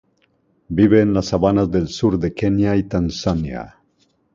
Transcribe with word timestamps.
Vive 0.71 1.01
en 1.01 1.13
las 1.13 1.27
sabanas 1.27 1.69
del 1.69 1.87
sur 1.87 2.17
de 2.17 2.33
Kenia 2.33 2.75
y 2.75 2.85
Tanzania. 2.85 3.83